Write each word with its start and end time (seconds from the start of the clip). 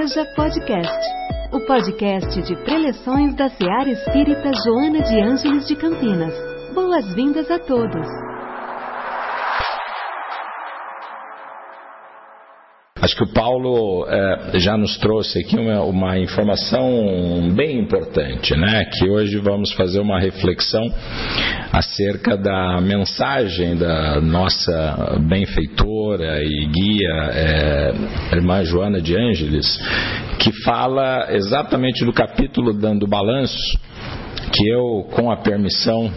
Seja 0.00 0.24
Podcast, 0.34 0.98
o 1.52 1.60
podcast 1.66 2.40
de 2.42 2.56
preleções 2.64 3.34
da 3.34 3.50
Seara 3.50 3.90
Espírita 3.90 4.50
Joana 4.64 5.02
de 5.02 5.20
Ângeles 5.20 5.68
de 5.68 5.76
Campinas. 5.76 6.32
Boas-vindas 6.72 7.50
a 7.50 7.58
todos. 7.58 8.29
Acho 13.02 13.16
que 13.16 13.24
o 13.24 13.32
Paulo 13.32 14.06
é, 14.08 14.58
já 14.58 14.76
nos 14.76 14.98
trouxe 14.98 15.38
aqui 15.38 15.56
uma, 15.56 15.80
uma, 15.82 16.18
informação 16.18 17.50
bem 17.54 17.78
importante, 17.80 18.54
né? 18.54 18.84
Que 18.84 19.08
hoje 19.08 19.38
vamos 19.38 19.72
fazer 19.72 20.00
uma 20.00 20.20
reflexão 20.20 20.84
acerca 21.72 22.36
da 22.36 22.78
mensagem 22.82 23.74
da 23.76 24.20
nossa 24.20 25.18
benfeitora 25.26 26.42
e 26.42 26.66
guia, 26.66 27.30
é, 27.32 27.94
irmã 28.32 28.62
Joana 28.64 29.00
de 29.00 29.16
Ângeles, 29.16 29.78
que 30.38 30.52
fala 30.62 31.28
exatamente 31.30 32.04
do 32.04 32.12
capítulo 32.12 32.74
dando 32.74 33.06
balanço 33.06 33.78
que 34.52 34.68
eu, 34.68 35.06
com 35.12 35.30
a 35.30 35.36
permissão 35.36 36.10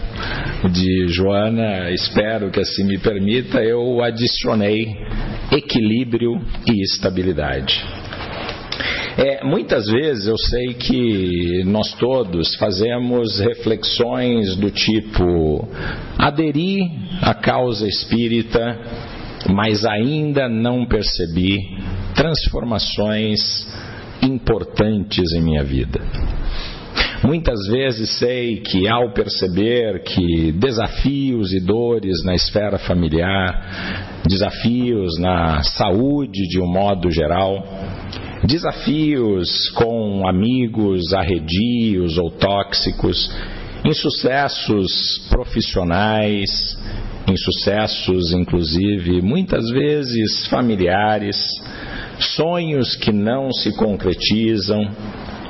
de 0.72 1.08
Joana, 1.08 1.92
espero 1.92 2.50
que 2.50 2.60
assim 2.60 2.84
me 2.84 2.98
permita, 2.98 3.62
eu 3.62 4.02
adicionei 4.02 4.88
equilíbrio 5.52 6.42
e 6.68 6.84
estabilidade. 6.84 7.84
É, 9.16 9.44
muitas 9.44 9.86
vezes 9.86 10.26
eu 10.26 10.38
sei 10.38 10.74
que 10.74 11.64
nós 11.66 11.94
todos 11.94 12.56
fazemos 12.56 13.40
reflexões 13.40 14.56
do 14.56 14.72
tipo 14.72 15.68
aderir 16.18 16.90
à 17.22 17.36
causa 17.36 17.88
espírita, 17.88 18.80
mas 19.54 19.86
ainda 19.86 20.50
não 20.50 20.86
percebi 20.88 21.60
transformações 22.16 23.68
importantes 24.24 25.32
em 25.34 25.42
minha 25.42 25.64
vida. 25.64 26.02
Muitas 27.24 27.68
vezes 27.68 28.18
sei 28.20 28.58
que 28.58 28.86
ao 28.86 29.14
perceber 29.14 30.04
que 30.04 30.52
desafios 30.52 31.54
e 31.54 31.60
dores 31.62 32.22
na 32.26 32.36
esfera 32.36 32.78
familiar, 32.78 34.22
desafios 34.28 35.18
na 35.20 35.64
saúde 35.64 36.46
de 36.50 36.60
um 36.60 36.68
modo 36.68 37.10
geral, 37.10 37.66
desafios 38.44 39.70
com 39.70 40.28
amigos 40.28 41.14
arredios 41.14 42.18
ou 42.18 42.30
tóxicos, 42.30 43.34
insucessos 43.86 45.26
profissionais, 45.30 46.78
insucessos 47.26 48.34
inclusive 48.34 49.22
muitas 49.22 49.70
vezes 49.70 50.46
familiares, 50.48 51.38
sonhos 52.20 52.98
que 52.98 53.14
não 53.14 53.50
se 53.54 53.74
concretizam, 53.78 54.92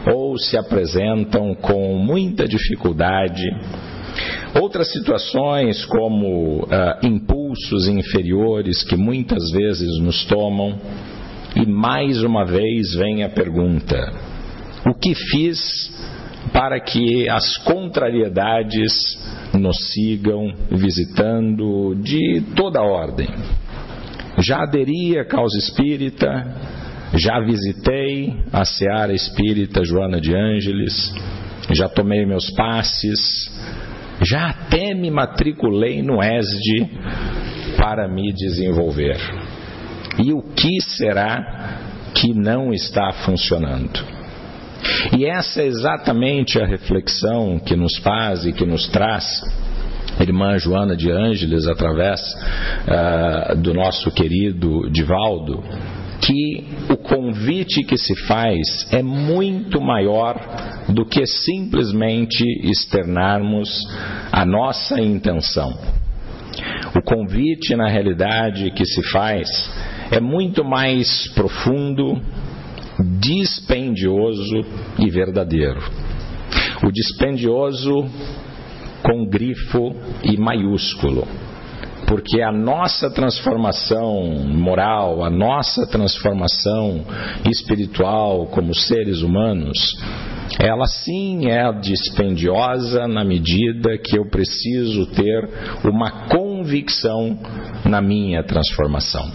ou 0.05 0.37
se 0.37 0.57
apresentam 0.57 1.55
com 1.55 1.95
muita 1.95 2.47
dificuldade. 2.47 3.43
Outras 4.61 4.91
situações, 4.91 5.83
como 5.85 6.63
uh, 6.63 6.67
impulsos 7.05 7.87
inferiores 7.87 8.83
que 8.83 8.95
muitas 8.95 9.51
vezes 9.51 9.99
nos 9.99 10.25
tomam, 10.25 10.79
e 11.55 11.65
mais 11.65 12.23
uma 12.23 12.45
vez 12.45 12.93
vem 12.93 13.23
a 13.23 13.29
pergunta: 13.29 14.13
o 14.85 14.93
que 14.93 15.15
fiz 15.15 15.91
para 16.51 16.79
que 16.79 17.27
as 17.29 17.57
contrariedades 17.57 18.93
nos 19.53 19.77
sigam 19.93 20.53
visitando 20.71 21.95
de 21.95 22.41
toda 22.55 22.81
ordem? 22.81 23.29
Já 24.39 24.63
aderi 24.63 25.17
à 25.17 25.25
causa 25.25 25.57
espírita, 25.57 26.82
já 27.15 27.39
visitei 27.39 28.35
a 28.51 28.65
Seara 28.65 29.13
Espírita 29.13 29.83
Joana 29.83 30.19
de 30.19 30.35
Ângeles, 30.35 31.13
já 31.71 31.87
tomei 31.87 32.25
meus 32.25 32.49
passes, 32.51 33.51
já 34.21 34.49
até 34.49 34.93
me 34.93 35.11
matriculei 35.11 36.01
no 36.01 36.21
ESD 36.21 36.89
para 37.77 38.07
me 38.07 38.33
desenvolver. 38.33 39.17
E 40.23 40.33
o 40.33 40.41
que 40.41 40.81
será 40.81 41.79
que 42.13 42.33
não 42.33 42.73
está 42.73 43.11
funcionando? 43.11 43.99
E 45.17 45.25
essa 45.25 45.61
é 45.61 45.65
exatamente 45.65 46.59
a 46.59 46.65
reflexão 46.65 47.59
que 47.59 47.75
nos 47.75 47.97
faz 47.97 48.45
e 48.45 48.51
que 48.51 48.65
nos 48.65 48.87
traz 48.89 49.41
irmã 50.19 50.57
Joana 50.57 50.95
de 50.95 51.09
Ângeles 51.11 51.67
através 51.67 52.21
uh, 52.21 53.55
do 53.57 53.73
nosso 53.73 54.11
querido 54.11 54.89
Divaldo 54.91 55.63
que 56.25 56.63
o 56.89 56.97
convite 56.97 57.83
que 57.83 57.97
se 57.97 58.15
faz 58.27 58.87
é 58.91 59.03
muito 59.03 59.81
maior 59.81 60.35
do 60.87 61.05
que 61.05 61.25
simplesmente 61.25 62.43
externarmos 62.63 63.69
a 64.31 64.45
nossa 64.45 65.01
intenção. 65.01 65.77
O 66.95 67.01
convite, 67.01 67.75
na 67.75 67.89
realidade, 67.89 68.71
que 68.71 68.85
se 68.85 69.03
faz 69.11 69.49
é 70.11 70.19
muito 70.19 70.63
mais 70.63 71.27
profundo, 71.33 72.21
dispendioso 73.19 74.61
e 74.99 75.09
verdadeiro. 75.09 75.81
O 76.85 76.91
dispendioso 76.91 78.05
com 79.01 79.25
grifo 79.27 79.93
e 80.23 80.37
maiúsculo 80.37 81.27
porque 82.07 82.41
a 82.41 82.51
nossa 82.51 83.09
transformação 83.09 84.23
moral, 84.47 85.23
a 85.23 85.29
nossa 85.29 85.87
transformação 85.87 87.05
espiritual 87.49 88.47
como 88.47 88.73
seres 88.73 89.21
humanos, 89.21 89.77
ela 90.59 90.85
sim 90.85 91.49
é 91.49 91.71
dispendiosa 91.73 93.07
na 93.07 93.23
medida 93.23 93.97
que 93.97 94.17
eu 94.17 94.29
preciso 94.29 95.07
ter 95.07 95.49
uma 95.83 96.27
convicção 96.27 97.37
na 97.85 98.01
minha 98.01 98.43
transformação. 98.43 99.31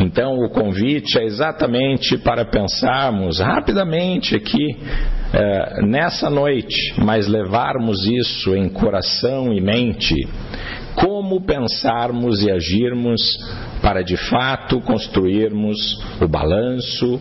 Então, 0.00 0.34
o 0.38 0.48
convite 0.50 1.18
é 1.18 1.24
exatamente 1.24 2.16
para 2.18 2.44
pensarmos 2.44 3.40
rapidamente 3.40 4.34
aqui, 4.34 4.76
é, 5.32 5.86
nessa 5.86 6.30
noite, 6.30 6.94
mas 7.02 7.26
levarmos 7.26 8.04
isso 8.06 8.54
em 8.54 8.68
coração 8.68 9.52
e 9.52 9.60
mente 9.60 10.14
como 10.96 11.42
pensarmos 11.42 12.42
e 12.42 12.50
agirmos 12.50 13.20
para 13.82 14.02
de 14.02 14.16
fato 14.16 14.80
construirmos 14.80 15.76
o 16.20 16.26
balanço, 16.26 17.20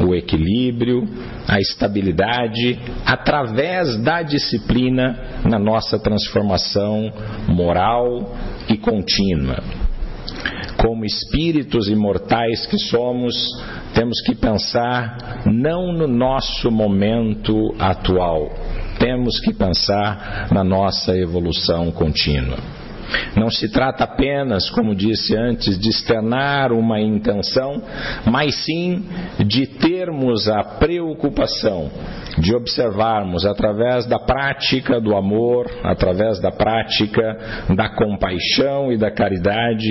o 0.00 0.14
equilíbrio, 0.14 1.06
a 1.48 1.58
estabilidade 1.58 2.78
através 3.04 3.96
da 4.02 4.22
disciplina 4.22 5.40
na 5.44 5.58
nossa 5.58 5.98
transformação 5.98 7.12
moral 7.48 8.34
e 8.68 8.76
contínua. 8.76 9.58
Como 10.76 11.04
espíritos 11.04 11.88
imortais 11.88 12.66
que 12.66 12.78
somos, 12.78 13.34
temos 13.92 14.20
que 14.22 14.34
pensar 14.34 15.42
não 15.46 15.92
no 15.92 16.06
nosso 16.06 16.70
momento 16.70 17.74
atual, 17.78 18.50
temos 19.00 19.40
que 19.40 19.52
pensar 19.52 20.48
na 20.52 20.62
nossa 20.62 21.16
evolução 21.16 21.90
contínua. 21.90 22.85
Não 23.36 23.50
se 23.50 23.70
trata 23.70 24.04
apenas, 24.04 24.70
como 24.70 24.94
disse 24.94 25.36
antes, 25.36 25.78
de 25.78 25.88
externar 25.88 26.72
uma 26.72 27.00
intenção, 27.00 27.82
mas 28.24 28.54
sim 28.64 29.04
de 29.44 29.66
termos 29.66 30.48
a 30.48 30.62
preocupação 30.64 31.90
de 32.38 32.54
observarmos 32.54 33.46
através 33.46 34.06
da 34.06 34.18
prática 34.18 35.00
do 35.00 35.16
amor, 35.16 35.66
através 35.82 36.40
da 36.40 36.50
prática 36.50 37.38
da 37.74 37.88
compaixão 37.88 38.92
e 38.92 38.98
da 38.98 39.10
caridade, 39.10 39.90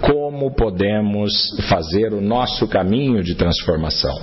como 0.00 0.54
podemos 0.54 1.32
fazer 1.68 2.12
o 2.12 2.20
nosso 2.20 2.66
caminho 2.68 3.22
de 3.22 3.34
transformação. 3.34 4.14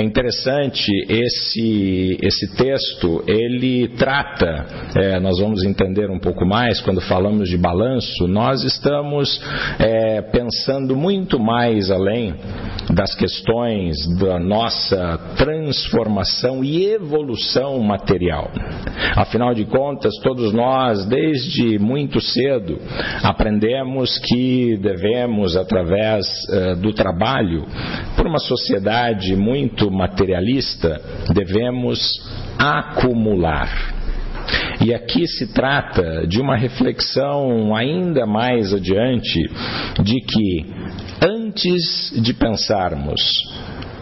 É 0.00 0.02
interessante 0.02 0.90
esse, 1.10 2.16
esse 2.22 2.56
texto, 2.56 3.22
ele 3.26 3.86
trata, 3.98 4.64
é, 4.96 5.20
nós 5.20 5.38
vamos 5.38 5.62
entender 5.62 6.10
um 6.10 6.18
pouco 6.18 6.46
mais 6.46 6.80
quando 6.80 7.02
falamos 7.02 7.50
de 7.50 7.58
balanço, 7.58 8.26
nós 8.26 8.64
estamos 8.64 9.38
é, 9.78 10.22
pensando 10.22 10.96
muito 10.96 11.38
mais 11.38 11.90
além 11.90 12.34
das 12.94 13.14
questões 13.14 13.94
da 14.18 14.38
nossa 14.38 15.18
transformação 15.36 16.64
e 16.64 16.86
evolução 16.86 17.78
material. 17.80 18.50
Afinal 19.16 19.52
de 19.52 19.66
contas, 19.66 20.14
todos 20.22 20.50
nós, 20.52 21.04
desde 21.06 21.78
muito 21.78 22.22
cedo, 22.22 22.78
aprendemos 23.22 24.18
que 24.18 24.78
devemos, 24.78 25.56
através 25.56 26.26
é, 26.50 26.74
do 26.74 26.90
trabalho, 26.94 27.66
por 28.16 28.26
uma 28.26 28.38
sociedade 28.38 29.36
muito 29.36 29.89
materialista, 29.90 31.00
devemos 31.34 32.00
acumular. 32.58 34.00
E 34.80 34.94
aqui 34.94 35.26
se 35.26 35.52
trata 35.52 36.26
de 36.26 36.40
uma 36.40 36.56
reflexão 36.56 37.74
ainda 37.76 38.26
mais 38.26 38.72
adiante 38.72 39.38
de 40.02 40.20
que 40.22 41.00
Antes 41.22 42.10
de 42.16 42.32
pensarmos 42.32 43.20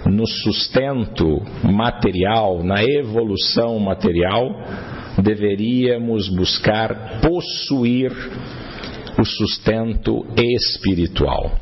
no 0.06 0.25
sustento 0.25 1.43
material, 1.64 2.62
na 2.62 2.84
evolução 2.84 3.76
material, 3.81 4.49
deveríamos 5.20 6.29
buscar 6.29 7.20
possuir 7.20 8.12
o 9.19 9.25
sustento 9.25 10.25
espiritual. 10.37 11.58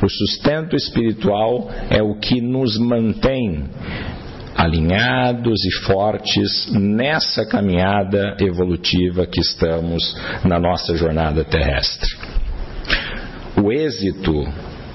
O 0.00 0.08
sustento 0.08 0.76
espiritual 0.76 1.70
é 1.90 2.02
o 2.02 2.14
que 2.14 2.40
nos 2.40 2.78
mantém 2.78 3.64
alinhados 4.56 5.64
e 5.64 5.84
fortes 5.86 6.72
nessa 6.72 7.46
caminhada 7.46 8.36
evolutiva 8.40 9.26
que 9.26 9.40
estamos 9.40 10.14
na 10.44 10.58
nossa 10.58 10.94
jornada 10.96 11.44
terrestre. 11.44 12.08
O 13.62 13.72
êxito 13.72 14.32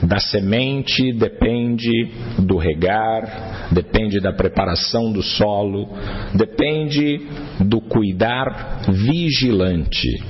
da 0.01 0.19
semente 0.19 1.11
depende 1.13 1.91
do 2.39 2.57
regar, 2.57 3.69
depende 3.71 4.19
da 4.19 4.31
preparação 4.31 5.11
do 5.11 5.23
solo, 5.23 5.89
depende 6.35 7.27
do 7.59 7.81
cuidar 7.81 8.81
vigilante. 8.89 10.23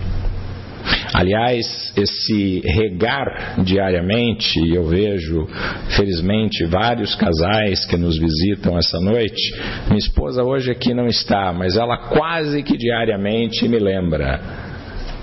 Aliás, 1.14 1.94
esse 1.96 2.62
regar 2.66 3.62
diariamente, 3.64 4.60
eu 4.74 4.86
vejo, 4.86 5.48
felizmente, 5.96 6.66
vários 6.66 7.16
casais 7.16 7.86
que 7.86 7.98
nos 7.98 8.18
visitam 8.18 8.78
essa 8.78 9.00
noite. 9.00 9.56
Minha 9.88 10.00
esposa 10.00 10.44
hoje 10.44 10.72
aqui 10.72 10.94
não 10.94 11.08
está, 11.08 11.54
mas 11.54 11.76
ela 11.76 11.98
quase 11.98 12.64
que 12.64 12.78
diariamente 12.78 13.68
me 13.68 13.80
lembra: 13.80 14.40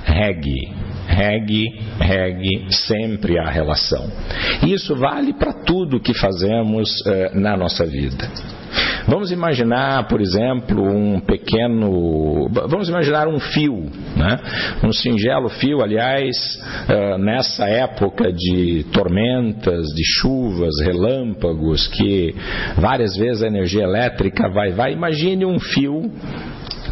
regue, 0.04 0.72
regue, 1.06 1.64
regue, 2.00 2.66
sempre 2.70 3.38
há 3.38 3.50
relação. 3.50 4.10
Isso 4.66 4.94
vale 4.96 5.32
para 5.34 5.52
tudo 5.52 6.00
que 6.00 6.14
fazemos 6.14 6.88
eh, 7.06 7.30
na 7.34 7.56
nossa 7.56 7.84
vida. 7.86 8.28
Vamos 9.06 9.30
imaginar, 9.30 10.08
por 10.08 10.20
exemplo, 10.20 10.82
um 10.82 11.20
pequeno. 11.20 12.48
Vamos 12.68 12.88
imaginar 12.88 13.28
um 13.28 13.38
fio, 13.38 13.90
né? 14.16 14.40
um 14.82 14.92
singelo 14.92 15.50
fio, 15.50 15.82
aliás, 15.82 16.36
uh, 16.88 17.18
nessa 17.18 17.66
época 17.66 18.32
de 18.32 18.84
tormentas, 18.92 19.88
de 19.88 20.04
chuvas, 20.04 20.74
relâmpagos, 20.82 21.86
que 21.88 22.34
várias 22.76 23.14
vezes 23.16 23.42
a 23.42 23.46
energia 23.46 23.82
elétrica 23.82 24.48
vai, 24.48 24.72
vai. 24.72 24.92
Imagine 24.92 25.44
um 25.44 25.60
fio 25.60 26.10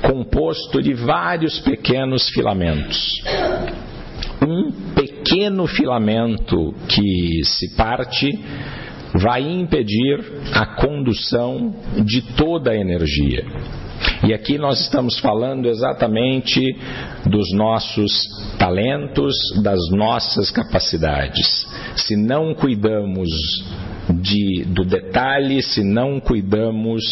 composto 0.03 0.83
de 0.83 0.93
vários 0.93 1.61
pequenos 1.61 2.29
filamentos. 2.29 3.09
Um 4.47 4.71
pequeno 4.95 5.67
filamento 5.67 6.75
que 6.89 7.45
se 7.45 7.75
parte 7.75 8.39
vai 9.15 9.43
impedir 9.43 10.21
a 10.53 10.67
condução 10.67 11.75
de 12.05 12.23
toda 12.35 12.71
a 12.71 12.77
energia. 12.77 13.45
E 14.25 14.33
aqui 14.33 14.59
nós 14.59 14.81
estamos 14.81 15.19
falando 15.19 15.69
exatamente 15.69 16.61
dos 17.27 17.53
nossos 17.53 18.13
talentos, 18.59 19.35
das 19.63 19.81
nossas 19.91 20.51
capacidades. 20.51 21.67
Se 21.97 22.17
não 22.17 22.55
cuidamos 22.55 23.29
de, 24.11 24.65
do 24.67 24.85
detalhe, 24.85 25.63
se 25.63 25.83
não 25.85 26.21
cuidamos 26.21 27.03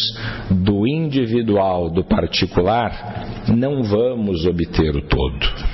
do 0.49 0.87
individual, 0.87 1.89
do 1.89 2.03
particular, 2.03 3.43
não 3.47 3.83
vamos 3.83 4.45
obter 4.45 4.95
o 4.95 5.01
todo. 5.01 5.70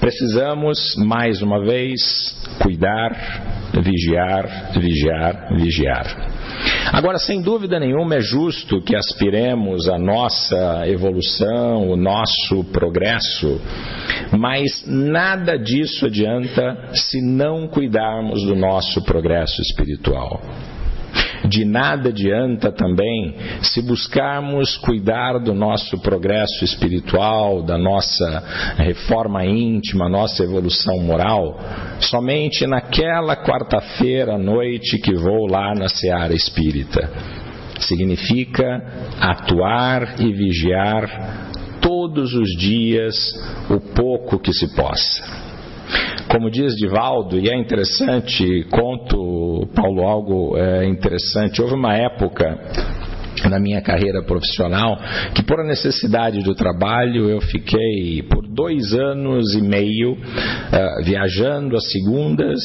Precisamos, 0.00 0.96
mais 0.96 1.42
uma 1.42 1.62
vez, 1.62 2.00
cuidar, 2.62 3.12
vigiar, 3.82 4.72
vigiar, 4.80 5.54
vigiar. 5.54 6.30
Agora, 6.92 7.18
sem 7.18 7.42
dúvida 7.42 7.78
nenhuma, 7.78 8.16
é 8.16 8.20
justo 8.20 8.80
que 8.80 8.96
aspiremos 8.96 9.88
a 9.88 9.98
nossa 9.98 10.88
evolução, 10.88 11.90
o 11.90 11.96
nosso 11.96 12.64
progresso, 12.72 13.60
mas 14.38 14.84
nada 14.86 15.58
disso 15.58 16.06
adianta 16.06 16.90
se 16.94 17.20
não 17.20 17.68
cuidarmos 17.68 18.42
do 18.44 18.56
nosso 18.56 19.02
progresso 19.04 19.60
espiritual. 19.60 20.40
De 21.48 21.64
nada 21.64 22.10
adianta 22.10 22.70
também 22.70 23.34
se 23.62 23.82
buscarmos 23.82 24.76
cuidar 24.78 25.38
do 25.38 25.54
nosso 25.54 25.98
progresso 26.00 26.64
espiritual, 26.64 27.62
da 27.62 27.78
nossa 27.78 28.74
reforma 28.76 29.44
íntima, 29.44 30.08
nossa 30.08 30.42
evolução 30.42 30.98
moral, 30.98 31.58
somente 32.00 32.66
naquela 32.66 33.36
quarta-feira 33.36 34.34
à 34.34 34.38
noite 34.38 34.98
que 34.98 35.14
vou 35.14 35.46
lá 35.46 35.74
na 35.74 35.88
seara 35.88 36.34
espírita. 36.34 37.10
Significa 37.80 38.82
atuar 39.18 40.20
e 40.20 40.32
vigiar 40.32 41.48
todos 41.80 42.34
os 42.34 42.50
dias 42.58 43.16
o 43.70 43.80
pouco 43.80 44.38
que 44.38 44.52
se 44.52 44.74
possa. 44.74 45.49
Como 46.28 46.50
diz 46.50 46.76
Divaldo, 46.76 47.38
e 47.38 47.48
é 47.48 47.56
interessante, 47.56 48.64
conto, 48.70 49.68
Paulo, 49.74 50.06
algo 50.06 50.56
é 50.56 50.86
interessante. 50.86 51.60
Houve 51.60 51.74
uma 51.74 51.94
época 51.94 52.58
na 53.48 53.58
minha 53.58 53.80
carreira 53.80 54.22
profissional 54.22 54.98
que 55.34 55.42
por 55.42 55.64
necessidade 55.64 56.42
do 56.42 56.54
trabalho 56.54 57.28
eu 57.28 57.40
fiquei 57.40 58.22
por 58.28 58.46
dois 58.46 58.92
anos 58.92 59.54
e 59.54 59.62
meio 59.62 60.12
uh, 60.12 61.04
viajando 61.04 61.76
às 61.76 61.90
segundas 61.90 62.60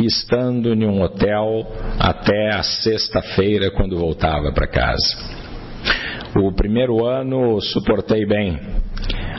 e 0.00 0.06
estando 0.06 0.72
em 0.72 0.84
um 0.84 1.02
hotel 1.02 1.66
até 1.98 2.54
a 2.54 2.62
sexta-feira 2.62 3.70
quando 3.70 3.98
voltava 3.98 4.52
para 4.52 4.66
casa. 4.66 5.36
O 6.38 6.52
primeiro 6.52 7.06
ano 7.06 7.60
suportei 7.60 8.26
bem, 8.26 8.58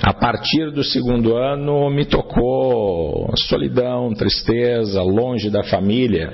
a 0.08 0.14
partir 0.14 0.72
do 0.72 0.86
segundo 0.86 1.36
ano 1.36 1.90
me 1.90 2.06
tocou 2.06 3.30
solidão, 3.50 4.14
tristeza, 4.14 5.02
longe 5.02 5.50
da 5.50 5.64
família. 5.64 6.32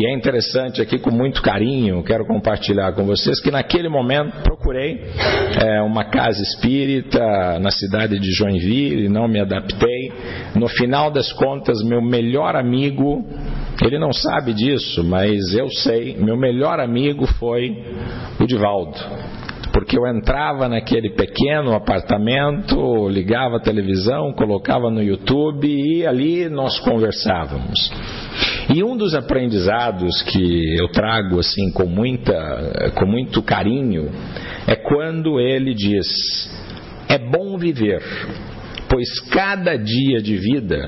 E 0.00 0.06
é 0.06 0.14
interessante 0.14 0.80
aqui, 0.80 1.00
com 1.00 1.10
muito 1.10 1.42
carinho, 1.42 2.04
quero 2.04 2.24
compartilhar 2.24 2.92
com 2.92 3.04
vocês 3.04 3.40
que 3.40 3.50
naquele 3.50 3.88
momento 3.88 4.40
procurei 4.44 5.02
é, 5.60 5.82
uma 5.82 6.04
casa 6.04 6.40
espírita 6.40 7.58
na 7.58 7.72
cidade 7.72 8.20
de 8.20 8.30
Joinville, 8.30 9.08
não 9.08 9.26
me 9.26 9.40
adaptei. 9.40 10.12
No 10.54 10.68
final 10.68 11.10
das 11.10 11.32
contas, 11.32 11.82
meu 11.82 12.00
melhor 12.00 12.54
amigo, 12.54 13.26
ele 13.84 13.98
não 13.98 14.12
sabe 14.12 14.54
disso, 14.54 15.02
mas 15.02 15.54
eu 15.54 15.68
sei, 15.68 16.16
meu 16.16 16.36
melhor 16.36 16.78
amigo 16.78 17.26
foi 17.26 17.84
o 18.38 18.46
Divaldo 18.46 18.96
porque 19.88 19.98
eu 19.98 20.06
entrava 20.06 20.68
naquele 20.68 21.08
pequeno 21.08 21.72
apartamento, 21.72 23.08
ligava 23.08 23.56
a 23.56 23.60
televisão, 23.60 24.34
colocava 24.34 24.90
no 24.90 25.02
YouTube 25.02 25.66
e 25.66 26.06
ali 26.06 26.46
nós 26.50 26.78
conversávamos. 26.80 27.90
E 28.68 28.84
um 28.84 28.98
dos 28.98 29.14
aprendizados 29.14 30.20
que 30.24 30.78
eu 30.78 30.88
trago 30.88 31.38
assim 31.38 31.72
com 31.72 31.86
muita 31.86 32.92
com 32.96 33.06
muito 33.06 33.40
carinho 33.40 34.10
é 34.66 34.76
quando 34.76 35.40
ele 35.40 35.72
diz: 35.72 36.06
"É 37.08 37.16
bom 37.16 37.56
viver, 37.56 38.02
pois 38.90 39.20
cada 39.30 39.74
dia 39.74 40.20
de 40.20 40.36
vida 40.36 40.86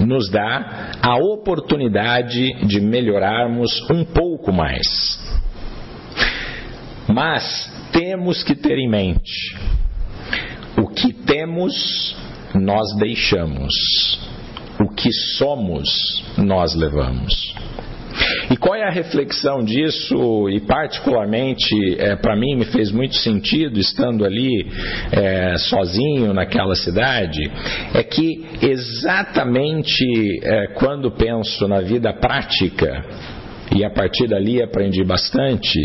nos 0.00 0.28
dá 0.28 0.90
a 1.00 1.14
oportunidade 1.14 2.54
de 2.66 2.80
melhorarmos 2.80 3.88
um 3.88 4.04
pouco 4.04 4.52
mais. 4.52 4.82
Mas 7.06 7.71
temos 7.92 8.42
que 8.42 8.54
ter 8.54 8.78
em 8.78 8.88
mente: 8.88 9.56
o 10.76 10.88
que 10.88 11.12
temos, 11.12 12.16
nós 12.54 12.96
deixamos, 12.98 13.72
o 14.80 14.88
que 14.94 15.12
somos, 15.12 16.24
nós 16.36 16.74
levamos. 16.74 17.54
E 18.50 18.56
qual 18.56 18.74
é 18.74 18.84
a 18.84 18.90
reflexão 18.90 19.64
disso? 19.64 20.48
E 20.50 20.60
particularmente 20.60 21.74
é, 21.98 22.14
para 22.16 22.36
mim 22.36 22.56
me 22.56 22.64
fez 22.66 22.90
muito 22.90 23.14
sentido 23.16 23.78
estando 23.78 24.24
ali 24.24 24.66
é, 25.10 25.56
sozinho 25.56 26.32
naquela 26.32 26.74
cidade, 26.74 27.40
é 27.94 28.02
que 28.02 28.44
exatamente 28.60 30.04
é, 30.42 30.66
quando 30.74 31.10
penso 31.10 31.66
na 31.66 31.80
vida 31.80 32.12
prática 32.12 33.04
e 33.74 33.84
a 33.84 33.90
partir 33.90 34.28
dali 34.28 34.62
aprendi 34.62 35.02
bastante 35.02 35.78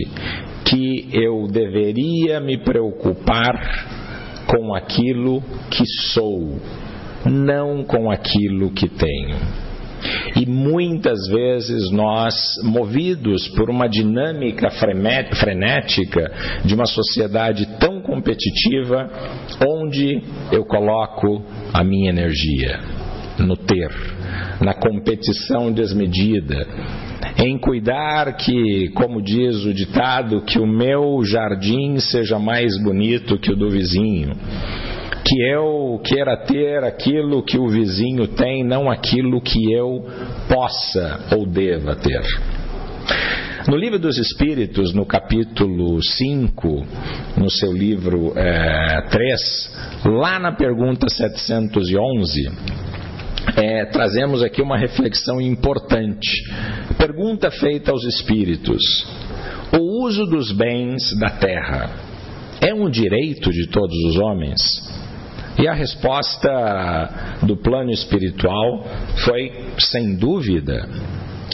que 0.69 1.09
eu 1.13 1.47
deveria 1.47 2.39
me 2.39 2.57
preocupar 2.57 3.55
com 4.47 4.73
aquilo 4.73 5.41
que 5.69 5.85
sou, 6.13 6.59
não 7.25 7.83
com 7.83 8.11
aquilo 8.11 8.71
que 8.71 8.87
tenho. 8.87 9.37
E 10.35 10.45
muitas 10.45 11.27
vezes 11.27 11.89
nós, 11.91 12.35
movidos 12.63 13.47
por 13.49 13.69
uma 13.69 13.87
dinâmica 13.87 14.69
frenética 14.69 16.31
de 16.63 16.75
uma 16.75 16.85
sociedade 16.85 17.65
tão 17.79 18.01
competitiva, 18.01 19.09
onde 19.65 20.21
eu 20.51 20.63
coloco 20.65 21.43
a 21.73 21.83
minha 21.83 22.09
energia? 22.09 22.79
No 23.39 23.55
ter, 23.55 23.91
na 24.61 24.73
competição 24.73 25.71
desmedida, 25.71 26.67
em 27.37 27.57
cuidar 27.57 28.35
que, 28.37 28.89
como 28.95 29.21
diz 29.21 29.63
o 29.65 29.73
ditado, 29.73 30.41
que 30.41 30.59
o 30.59 30.65
meu 30.65 31.23
jardim 31.23 31.99
seja 31.99 32.39
mais 32.39 32.81
bonito 32.83 33.37
que 33.37 33.51
o 33.51 33.55
do 33.55 33.69
vizinho 33.69 34.35
que 35.27 35.41
eu 35.41 35.99
queira 36.05 36.37
ter 36.37 36.85
aquilo 36.85 37.43
que 37.43 37.57
o 37.57 37.67
vizinho 37.67 38.27
tem, 38.29 38.63
não 38.63 38.89
aquilo 38.89 39.41
que 39.41 39.73
eu 39.73 40.05
possa 40.47 41.19
ou 41.35 41.45
deva 41.45 41.95
ter. 41.95 42.21
No 43.67 43.75
livro 43.75 43.99
dos 43.99 44.17
Espíritos, 44.17 44.93
no 44.93 45.05
capítulo 45.05 46.01
5, 46.01 46.85
no 47.35 47.51
seu 47.51 47.73
livro 47.73 48.31
é, 48.37 49.01
3, 49.09 49.75
lá 50.05 50.39
na 50.39 50.53
pergunta 50.53 51.09
711, 51.09 52.49
é, 53.57 53.85
trazemos 53.85 54.43
aqui 54.43 54.61
uma 54.61 54.77
reflexão 54.77 55.41
importante. 55.41 56.29
Pergunta 56.97 57.49
feita 57.49 57.91
aos 57.91 58.03
Espíritos: 58.03 58.81
O 59.73 60.05
uso 60.05 60.25
dos 60.25 60.51
bens 60.51 61.17
da 61.19 61.29
terra 61.31 61.89
é 62.61 62.73
um 62.73 62.89
direito 62.89 63.51
de 63.51 63.67
todos 63.67 63.97
os 64.05 64.17
homens? 64.17 64.61
E 65.59 65.67
a 65.67 65.73
resposta 65.73 67.39
do 67.41 67.57
plano 67.57 67.89
espiritual 67.89 68.85
foi, 69.25 69.51
sem 69.79 70.15
dúvida, 70.15 70.87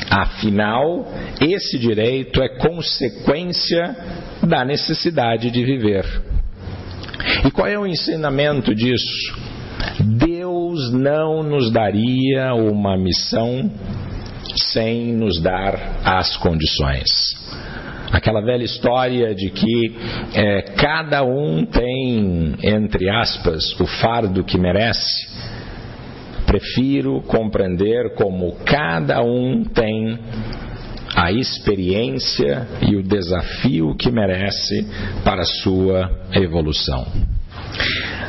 Afinal, 0.10 1.08
esse 1.40 1.80
direito 1.80 2.42
é 2.42 2.50
consequência 2.58 3.96
da 4.44 4.66
necessidade 4.66 5.50
de 5.50 5.64
viver. 5.64 6.06
E 7.46 7.52
qual 7.52 7.68
é 7.68 7.80
o 7.80 7.88
ensinamento 7.88 8.76
disso? 8.76 9.36
Deus 10.74 10.92
não 10.92 11.44
nos 11.44 11.72
daria 11.72 12.56
uma 12.56 12.98
missão 12.98 13.70
sem 14.56 15.14
nos 15.14 15.40
dar 15.40 16.00
as 16.04 16.36
condições. 16.38 17.36
Aquela 18.12 18.42
velha 18.42 18.64
história 18.64 19.36
de 19.36 19.52
que 19.52 19.96
é, 20.34 20.62
cada 20.76 21.24
um 21.24 21.64
tem, 21.64 22.56
entre 22.64 23.08
aspas, 23.08 23.80
o 23.80 23.86
fardo 23.86 24.44
que 24.44 24.58
merece 24.58 25.28
prefiro 26.48 27.22
compreender 27.22 28.16
como 28.16 28.56
cada 28.66 29.22
um 29.22 29.64
tem 29.64 30.18
a 31.16 31.32
experiência 31.32 32.68
e 32.82 32.96
o 32.96 33.04
desafio 33.04 33.96
que 33.96 34.12
merece 34.12 34.88
para 35.24 35.44
a 35.44 35.46
sua 35.46 36.10
evolução. 36.34 37.06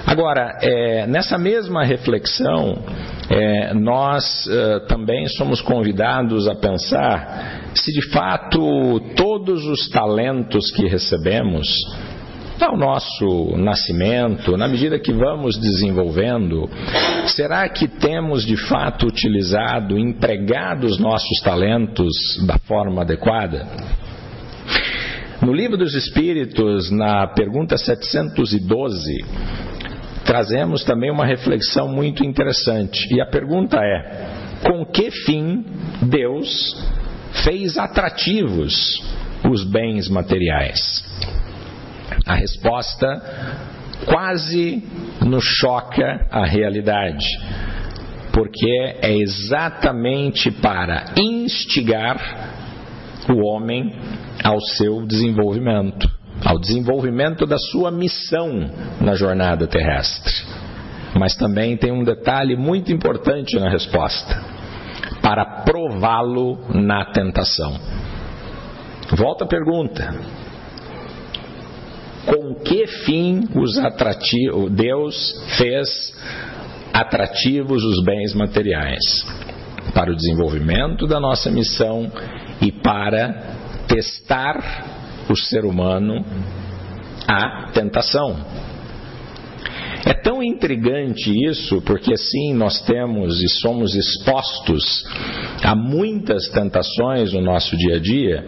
Agora, 0.06 0.58
é, 0.61 1.06
nessa 1.06 1.38
mesma 1.38 1.82
reflexão, 1.82 2.84
é, 3.30 3.73
nós 3.73 4.46
é, 4.46 4.80
também 4.80 5.26
somos 5.28 5.62
convidados 5.62 6.46
a 6.46 6.54
pensar 6.54 7.70
se 7.75 7.90
de 7.92 8.11
fato 8.11 9.00
todos 9.16 9.64
os 9.66 9.88
talentos 9.88 10.70
que 10.70 10.87
recebemos 10.87 11.66
ao 12.61 12.76
nosso 12.76 13.56
nascimento, 13.56 14.56
na 14.56 14.68
medida 14.68 14.99
que 14.99 15.12
vamos 15.12 15.58
desenvolvendo, 15.58 16.68
será 17.26 17.68
que 17.68 17.88
temos 17.88 18.44
de 18.44 18.56
fato 18.56 19.06
utilizado, 19.06 19.99
empregado 19.99 20.87
os 20.87 20.99
nossos 20.99 21.40
talentos 21.42 22.14
da 22.46 22.58
forma 22.58 23.02
adequada? 23.02 23.66
No 25.42 25.52
Livro 25.52 25.76
dos 25.76 25.94
Espíritos, 25.94 26.90
na 26.90 27.26
pergunta 27.26 27.76
712, 27.76 29.25
trazemos 30.25 30.83
também 30.85 31.11
uma 31.11 31.26
reflexão 31.26 31.88
muito 31.88 32.25
interessante. 32.25 33.14
E 33.14 33.21
a 33.21 33.26
pergunta 33.26 33.78
é: 33.78 34.45
com 34.64 34.85
que 34.85 35.11
fim 35.11 35.64
Deus 36.02 36.75
fez 37.45 37.76
atrativos 37.76 39.02
os 39.49 39.64
bens 39.64 40.09
materiais? 40.09 41.04
A 42.26 42.35
resposta 42.35 43.07
quase 44.07 44.83
nos 45.21 45.45
choca 45.45 46.26
a 46.31 46.45
realidade, 46.47 47.26
porque 48.33 48.97
é 49.02 49.12
exatamente 49.12 50.50
para 50.50 51.04
instigar 51.16 52.19
o 53.28 53.45
homem 53.47 53.95
ao 54.43 54.61
seu 54.61 55.07
desenvolvimento, 55.07 56.11
ao 56.44 56.58
desenvolvimento 56.58 57.46
da 57.46 57.56
sua 57.58 57.90
missão 57.90 58.70
na 59.00 59.14
jornada 59.14 59.66
terrestre. 59.66 60.32
Mas 61.18 61.34
também 61.36 61.76
tem 61.76 61.92
um 61.92 62.04
detalhe 62.04 62.56
muito 62.56 62.92
importante 62.92 63.58
na 63.58 63.70
resposta: 63.70 64.42
para 65.22 65.62
prová-lo 65.62 66.58
na 66.74 67.06
tentação. 67.06 67.74
Volta 69.16 69.44
a 69.44 69.48
pergunta 69.48 70.14
com 72.26 72.54
que 72.54 72.86
fim 72.86 73.48
os 73.54 73.78
atrativos, 73.78 74.70
Deus 74.72 75.44
fez 75.56 76.14
atrativos 76.92 77.84
os 77.84 78.02
bens 78.02 78.34
materiais? 78.34 79.04
Para 79.92 80.10
o 80.10 80.16
desenvolvimento 80.16 81.06
da 81.06 81.20
nossa 81.20 81.50
missão 81.50 82.10
e 82.60 82.72
para 82.72 83.54
testar 83.86 84.93
o 85.33 85.37
ser 85.37 85.64
humano 85.64 86.25
à 87.26 87.71
tentação. 87.73 88.37
É 90.07 90.12
tão 90.12 90.43
intrigante 90.43 91.33
isso, 91.49 91.81
porque 91.83 92.12
assim 92.12 92.52
nós 92.52 92.78
temos 92.83 93.40
e 93.43 93.49
somos 93.49 93.95
expostos 93.95 95.02
a 95.62 95.75
muitas 95.75 96.49
tentações 96.50 97.33
no 97.33 97.40
nosso 97.40 97.75
dia 97.76 97.97
a 97.97 97.99
dia, 97.99 98.45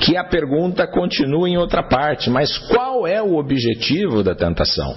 que 0.00 0.16
a 0.16 0.24
pergunta 0.24 0.86
continua 0.86 1.48
em 1.48 1.58
outra 1.58 1.82
parte: 1.82 2.30
mas 2.30 2.56
qual 2.56 3.06
é 3.06 3.22
o 3.22 3.36
objetivo 3.36 4.22
da 4.22 4.34
tentação? 4.34 4.96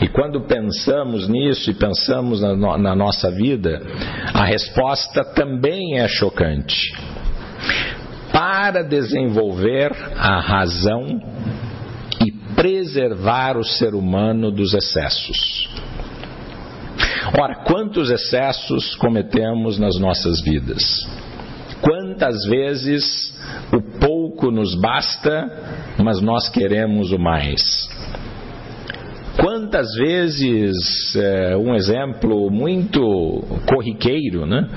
E 0.00 0.08
quando 0.08 0.40
pensamos 0.40 1.28
nisso 1.28 1.70
e 1.70 1.74
pensamos 1.74 2.40
na, 2.40 2.78
na 2.78 2.96
nossa 2.96 3.30
vida, 3.30 3.80
a 4.32 4.44
resposta 4.44 5.22
também 5.34 5.98
é 5.98 6.08
chocante. 6.08 6.92
Para 8.46 8.82
desenvolver 8.82 9.90
a 10.18 10.38
razão 10.38 11.18
preservar 12.54 13.56
o 13.56 13.64
ser 13.64 13.94
humano 13.94 14.52
dos 14.52 14.74
excessos. 14.74 15.66
Ora, 17.40 17.64
quantos 17.64 18.10
excessos 18.10 18.94
cometemos 18.96 19.78
nas 19.78 19.98
nossas 19.98 20.42
vidas? 20.42 21.08
Quantas 21.80 22.44
vezes 22.44 23.34
o 23.72 23.80
pouco 23.98 24.50
nos 24.50 24.74
basta, 24.74 25.94
mas 26.02 26.20
nós 26.20 26.46
queremos 26.50 27.12
o 27.12 27.18
mais? 27.18 27.62
Quantas 29.40 29.94
vezes, 29.94 31.16
é, 31.16 31.56
um 31.56 31.74
exemplo 31.74 32.50
muito 32.50 33.00
corriqueiro, 33.66 34.44
né? 34.44 34.68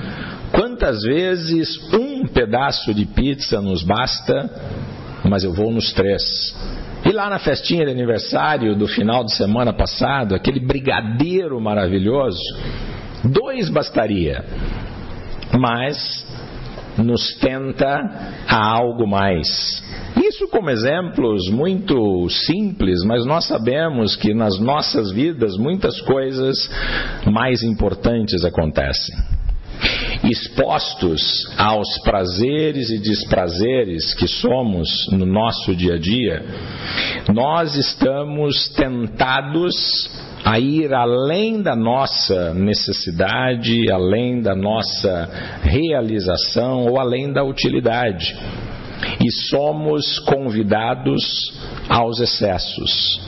Quantas 0.52 1.02
vezes 1.02 1.78
um 1.92 2.07
pedaço 2.26 2.92
de 2.92 3.06
pizza 3.06 3.60
nos 3.60 3.82
basta, 3.82 4.50
mas 5.24 5.44
eu 5.44 5.52
vou 5.52 5.70
nos 5.70 5.92
três? 5.92 6.22
E 7.04 7.12
lá 7.12 7.30
na 7.30 7.38
festinha 7.38 7.84
de 7.84 7.92
aniversário 7.92 8.76
do 8.76 8.86
final 8.86 9.24
de 9.24 9.34
semana 9.34 9.72
passado, 9.72 10.34
aquele 10.34 10.60
brigadeiro 10.60 11.60
maravilhoso, 11.60 12.42
dois 13.24 13.70
bastaria, 13.70 14.44
mas 15.58 16.26
nos 16.98 17.34
tenta 17.36 18.00
a 18.48 18.66
algo 18.66 19.06
mais. 19.06 19.82
Isso 20.22 20.48
como 20.48 20.68
exemplos 20.68 21.48
muito 21.48 22.28
simples, 22.28 23.04
mas 23.04 23.24
nós 23.24 23.46
sabemos 23.46 24.16
que 24.16 24.34
nas 24.34 24.58
nossas 24.58 25.12
vidas 25.12 25.56
muitas 25.56 26.00
coisas 26.00 26.68
mais 27.24 27.62
importantes 27.62 28.44
acontecem 28.44 29.16
expostos 30.24 31.22
aos 31.56 31.98
prazeres 31.98 32.90
e 32.90 32.98
desprazeres 32.98 34.14
que 34.14 34.26
somos 34.26 34.88
no 35.12 35.24
nosso 35.24 35.74
dia 35.74 35.94
a 35.94 35.98
dia, 35.98 36.44
nós 37.32 37.76
estamos 37.76 38.68
tentados 38.68 40.10
a 40.44 40.58
ir 40.58 40.94
além 40.94 41.60
da 41.60 41.76
nossa 41.76 42.54
necessidade, 42.54 43.90
além 43.90 44.40
da 44.40 44.54
nossa 44.54 45.28
realização 45.62 46.86
ou 46.86 46.98
além 46.98 47.32
da 47.32 47.44
utilidade. 47.44 48.36
E 49.24 49.30
somos 49.48 50.18
convidados 50.20 51.52
aos 51.88 52.20
excessos. 52.20 53.20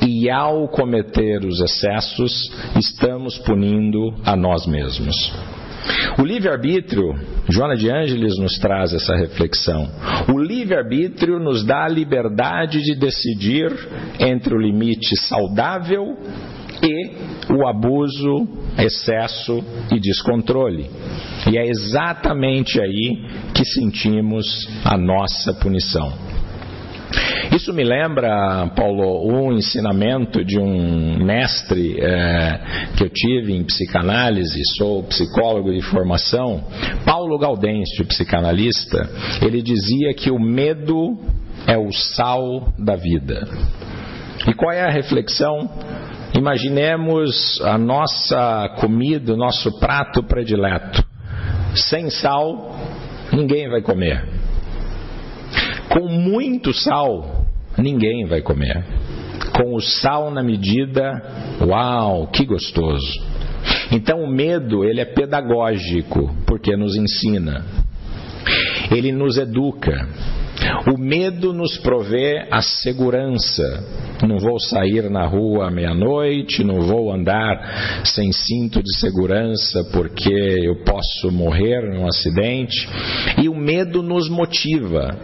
E 0.00 0.28
ao 0.28 0.66
cometer 0.68 1.44
os 1.44 1.60
excessos, 1.60 2.50
estamos 2.76 3.38
punindo 3.38 4.14
a 4.24 4.34
nós 4.34 4.66
mesmos. 4.66 5.32
O 6.18 6.24
livre-arbítrio, 6.24 7.14
Joana 7.48 7.76
de 7.76 7.90
Ângeles 7.90 8.38
nos 8.38 8.58
traz 8.58 8.92
essa 8.92 9.16
reflexão. 9.16 9.88
O 10.32 10.38
livre-arbítrio 10.38 11.38
nos 11.38 11.64
dá 11.64 11.84
a 11.84 11.88
liberdade 11.88 12.82
de 12.82 12.94
decidir 12.94 13.72
entre 14.18 14.54
o 14.54 14.60
limite 14.60 15.16
saudável 15.16 16.16
e 16.82 17.52
o 17.52 17.66
abuso, 17.66 18.46
excesso 18.78 19.64
e 19.90 19.98
descontrole. 19.98 20.90
E 21.50 21.56
é 21.56 21.66
exatamente 21.66 22.80
aí 22.80 23.24
que 23.54 23.64
sentimos 23.64 24.68
a 24.84 24.98
nossa 24.98 25.54
punição. 25.54 26.31
Isso 27.54 27.70
me 27.74 27.84
lembra, 27.84 28.66
Paulo, 28.74 29.30
um 29.30 29.52
ensinamento 29.52 30.42
de 30.42 30.58
um 30.58 31.22
mestre 31.22 31.98
é, 32.00 32.60
que 32.96 33.04
eu 33.04 33.10
tive 33.10 33.54
em 33.54 33.62
psicanálise, 33.62 34.58
sou 34.78 35.02
psicólogo 35.02 35.70
de 35.70 35.82
formação, 35.82 36.64
Paulo 37.04 37.38
Gaudêncio, 37.38 38.06
psicanalista, 38.06 39.06
ele 39.42 39.60
dizia 39.60 40.14
que 40.14 40.30
o 40.30 40.38
medo 40.38 41.18
é 41.66 41.76
o 41.76 41.92
sal 41.92 42.72
da 42.78 42.96
vida. 42.96 43.46
E 44.48 44.54
qual 44.54 44.72
é 44.72 44.82
a 44.82 44.90
reflexão? 44.90 45.70
Imaginemos 46.34 47.60
a 47.60 47.76
nossa 47.76 48.76
comida, 48.80 49.34
o 49.34 49.36
nosso 49.36 49.78
prato 49.78 50.22
predileto. 50.22 51.04
Sem 51.74 52.08
sal, 52.08 52.74
ninguém 53.30 53.68
vai 53.68 53.82
comer. 53.82 54.26
Com 55.90 56.08
muito 56.08 56.72
sal, 56.72 57.41
ninguém 57.78 58.26
vai 58.26 58.40
comer. 58.40 58.84
Com 59.56 59.74
o 59.74 59.80
sal 59.80 60.30
na 60.30 60.42
medida, 60.42 61.22
uau, 61.60 62.26
que 62.28 62.44
gostoso. 62.44 63.20
Então 63.90 64.22
o 64.22 64.30
medo, 64.30 64.84
ele 64.84 65.00
é 65.00 65.04
pedagógico, 65.04 66.34
porque 66.46 66.76
nos 66.76 66.96
ensina. 66.96 67.64
Ele 68.90 69.12
nos 69.12 69.36
educa. 69.36 70.08
O 70.92 70.98
medo 70.98 71.52
nos 71.52 71.78
provê 71.78 72.46
a 72.50 72.60
segurança. 72.62 73.62
Não 74.26 74.38
vou 74.38 74.58
sair 74.60 75.10
na 75.10 75.26
rua 75.26 75.68
à 75.68 75.70
meia-noite, 75.70 76.62
não 76.62 76.82
vou 76.82 77.12
andar 77.12 78.02
sem 78.04 78.32
cinto 78.32 78.82
de 78.82 78.96
segurança 78.98 79.84
porque 79.92 80.32
eu 80.32 80.76
posso 80.84 81.30
morrer 81.32 81.82
num 81.90 82.06
acidente. 82.06 82.88
E 83.42 83.48
o 83.48 83.54
medo 83.54 84.02
nos 84.02 84.28
motiva. 84.28 85.16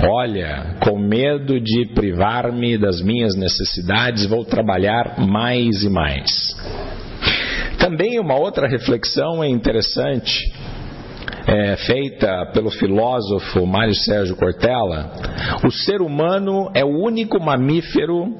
Olha, 0.00 0.76
com 0.80 0.98
medo 0.98 1.60
de 1.60 1.86
privar-me 1.94 2.78
das 2.78 3.02
minhas 3.02 3.36
necessidades, 3.36 4.24
vou 4.24 4.44
trabalhar 4.44 5.18
mais 5.18 5.82
e 5.82 5.90
mais. 5.90 6.56
Também 7.78 8.18
uma 8.18 8.34
outra 8.34 8.66
reflexão 8.66 9.44
é 9.44 9.48
interessante 9.48 10.50
é, 11.46 11.76
feita 11.76 12.46
pelo 12.54 12.70
filósofo 12.70 13.66
Mário 13.66 13.94
Sérgio 13.94 14.36
Cortella, 14.36 15.12
o 15.64 15.70
ser 15.70 16.00
humano 16.00 16.70
é 16.74 16.84
o 16.84 17.04
único 17.04 17.40
mamífero 17.40 18.34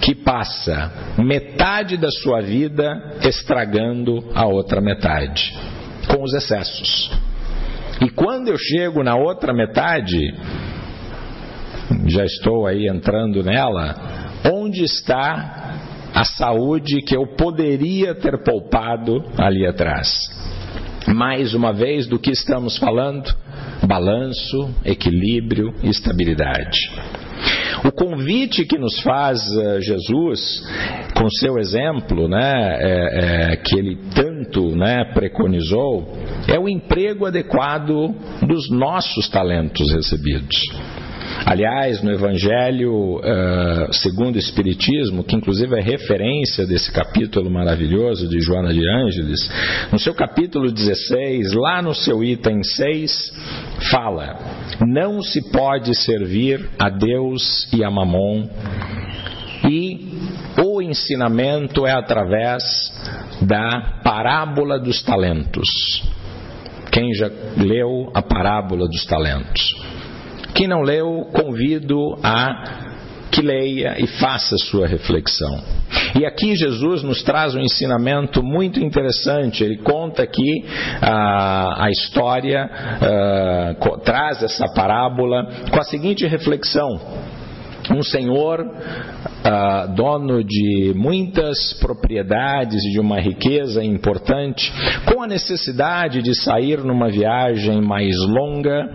que 0.00 0.14
passa 0.14 0.92
metade 1.18 1.96
da 1.96 2.10
sua 2.10 2.40
vida 2.40 3.18
estragando 3.22 4.30
a 4.34 4.46
outra 4.46 4.80
metade, 4.80 5.56
com 6.08 6.22
os 6.22 6.34
excessos. 6.34 7.10
E 8.00 8.08
quando 8.08 8.48
eu 8.48 8.56
chego 8.56 9.02
na 9.02 9.14
outra 9.14 9.52
metade, 9.52 10.34
já 12.06 12.24
estou 12.24 12.66
aí 12.66 12.88
entrando 12.88 13.42
nela, 13.42 13.94
onde 14.50 14.84
está 14.84 15.78
a 16.14 16.24
saúde 16.24 17.02
que 17.02 17.14
eu 17.14 17.26
poderia 17.36 18.14
ter 18.14 18.42
poupado 18.42 19.22
ali 19.36 19.66
atrás? 19.66 20.08
Mais 21.08 21.54
uma 21.54 21.72
vez, 21.72 22.06
do 22.06 22.18
que 22.18 22.30
estamos 22.30 22.78
falando? 22.78 23.34
Balanço, 23.86 24.74
equilíbrio 24.84 25.74
estabilidade. 25.82 26.90
O 27.84 27.90
convite 27.90 28.66
que 28.66 28.78
nos 28.78 29.00
faz 29.00 29.40
uh, 29.40 29.80
Jesus, 29.80 30.62
com 31.16 31.30
seu 31.30 31.58
exemplo, 31.58 32.28
né, 32.28 32.76
é, 32.78 33.52
é, 33.52 33.56
que 33.56 33.78
ele 33.78 33.96
tanto 34.14 34.76
né, 34.76 35.04
preconizou, 35.14 36.18
é 36.52 36.58
o 36.58 36.68
emprego 36.68 37.26
adequado 37.26 38.14
dos 38.46 38.70
nossos 38.70 39.28
talentos 39.28 39.90
recebidos. 39.92 40.56
Aliás, 41.46 42.02
no 42.02 42.10
Evangelho 42.10 43.16
uh, 43.16 43.92
segundo 43.92 44.36
o 44.36 44.38
Espiritismo, 44.38 45.24
que 45.24 45.36
inclusive 45.36 45.78
é 45.78 45.80
referência 45.80 46.66
desse 46.66 46.92
capítulo 46.92 47.50
maravilhoso 47.50 48.28
de 48.28 48.40
Joana 48.40 48.74
de 48.74 48.86
Ângeles, 48.86 49.48
no 49.90 49.98
seu 49.98 50.12
capítulo 50.12 50.70
16, 50.70 51.52
lá 51.54 51.80
no 51.80 51.94
seu 51.94 52.22
item 52.22 52.62
6, 52.62 53.32
fala: 53.90 54.38
Não 54.86 55.22
se 55.22 55.50
pode 55.50 55.94
servir 55.94 56.68
a 56.78 56.90
Deus 56.90 57.68
e 57.72 57.82
a 57.82 57.90
Mamon, 57.90 58.48
e 59.68 60.10
o 60.62 60.82
ensinamento 60.82 61.86
é 61.86 61.92
através 61.92 62.64
da 63.40 64.00
parábola 64.02 64.78
dos 64.78 65.02
talentos. 65.02 65.68
Quem 66.90 67.12
já 67.14 67.30
leu 67.56 68.10
a 68.14 68.22
parábola 68.22 68.86
dos 68.88 69.04
talentos? 69.06 69.74
Quem 70.54 70.66
não 70.66 70.82
leu, 70.82 71.28
convido 71.32 72.18
a 72.22 72.88
que 73.30 73.40
leia 73.40 73.94
e 73.98 74.06
faça 74.06 74.56
sua 74.58 74.86
reflexão. 74.86 75.62
E 76.18 76.26
aqui 76.26 76.56
Jesus 76.56 77.02
nos 77.02 77.22
traz 77.22 77.54
um 77.54 77.60
ensinamento 77.60 78.42
muito 78.42 78.80
interessante. 78.80 79.62
Ele 79.62 79.78
conta 79.78 80.22
aqui 80.22 80.64
a, 81.00 81.84
a 81.84 81.90
história, 81.90 82.68
a, 82.68 83.98
traz 84.04 84.42
essa 84.42 84.66
parábola 84.74 85.48
com 85.70 85.78
a 85.78 85.84
seguinte 85.84 86.26
reflexão 86.26 87.00
um 87.94 88.02
senhor 88.02 88.60
uh, 88.60 89.94
dono 89.94 90.44
de 90.44 90.92
muitas 90.94 91.74
propriedades 91.80 92.84
e 92.84 92.92
de 92.92 93.00
uma 93.00 93.20
riqueza 93.20 93.82
importante, 93.82 94.72
com 95.06 95.22
a 95.22 95.26
necessidade 95.26 96.22
de 96.22 96.34
sair 96.34 96.78
numa 96.78 97.10
viagem 97.10 97.80
mais 97.80 98.16
longa, 98.18 98.88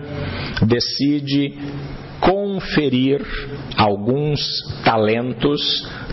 decide 0.66 1.54
conferir 2.56 3.20
alguns 3.76 4.40
talentos 4.82 5.60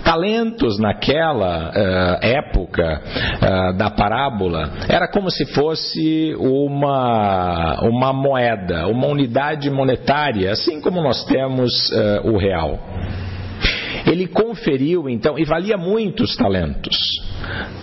talentos 0.04 0.78
naquela 0.80 1.70
uh, 1.70 2.26
época 2.26 3.02
uh, 3.02 3.78
da 3.78 3.90
parábola 3.90 4.70
era 4.90 5.08
como 5.08 5.32
se 5.32 5.46
fosse 5.46 6.36
uma, 6.38 7.80
uma 7.84 8.12
moeda, 8.12 8.86
uma 8.88 9.08
unidade 9.08 9.70
monetária, 9.70 10.52
assim 10.52 10.82
como 10.82 11.02
nós 11.02 11.24
temos 11.24 11.90
uh, 11.92 12.30
o 12.30 12.38
real. 12.38 12.78
Ele 14.06 14.28
conferiu 14.28 15.08
então, 15.08 15.40
e 15.40 15.46
valia 15.46 15.78
muitos 15.78 16.36
talentos. 16.36 16.98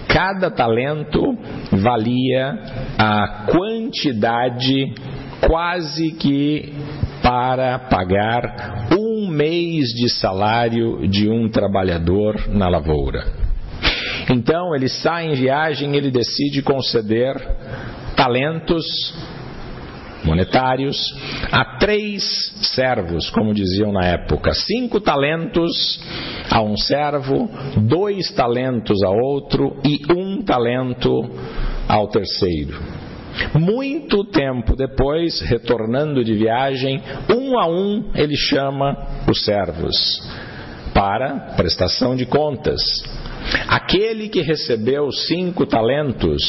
Cada 0.06 0.50
talento 0.50 1.22
valia 1.72 2.58
a 2.98 3.46
quantidade 3.50 4.92
quase 5.40 6.12
que 6.12 6.72
para 7.30 7.78
pagar 7.78 8.88
um 8.90 9.28
mês 9.28 9.90
de 9.90 10.12
salário 10.12 11.06
de 11.06 11.28
um 11.30 11.48
trabalhador 11.48 12.48
na 12.48 12.68
lavoura. 12.68 13.24
Então 14.28 14.74
ele 14.74 14.88
sai 14.88 15.26
em 15.28 15.34
viagem, 15.36 15.94
ele 15.94 16.10
decide 16.10 16.60
conceder 16.60 17.36
talentos 18.16 18.84
monetários 20.24 20.98
a 21.52 21.78
três 21.78 22.52
servos, 22.74 23.30
como 23.30 23.54
diziam 23.54 23.92
na 23.92 24.06
época: 24.06 24.52
cinco 24.52 25.00
talentos 25.00 26.00
a 26.50 26.60
um 26.60 26.76
servo, 26.76 27.48
dois 27.76 28.32
talentos 28.32 29.00
a 29.04 29.10
outro 29.10 29.76
e 29.84 30.00
um 30.12 30.42
talento 30.42 31.30
ao 31.86 32.08
terceiro. 32.08 32.76
Muito 33.58 34.24
tempo 34.24 34.76
depois, 34.76 35.40
retornando 35.40 36.24
de 36.24 36.34
viagem, 36.34 37.02
um 37.28 37.58
a 37.58 37.66
um 37.66 38.10
ele 38.14 38.36
chama 38.36 38.96
os 39.28 39.44
servos 39.44 39.96
para 40.92 41.54
prestação 41.56 42.14
de 42.16 42.26
contas. 42.26 42.80
Aquele 43.68 44.28
que 44.28 44.42
recebeu 44.42 45.10
cinco 45.10 45.66
talentos, 45.66 46.42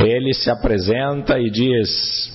ele 0.00 0.32
se 0.32 0.50
apresenta 0.50 1.38
e 1.38 1.50
diz: 1.50 2.32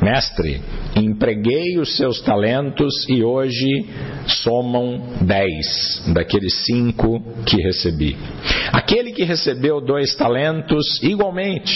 Mestre, 0.00 0.60
empreguei 0.94 1.76
os 1.78 1.96
seus 1.96 2.20
talentos 2.20 3.08
e 3.08 3.22
hoje 3.24 3.84
somam 4.26 5.02
dez 5.22 6.02
daqueles 6.14 6.64
cinco 6.64 7.20
que 7.44 7.60
recebi. 7.60 8.16
Aquele 8.72 9.12
que 9.12 9.24
recebeu 9.24 9.80
dois 9.80 10.14
talentos, 10.14 11.02
igualmente, 11.02 11.74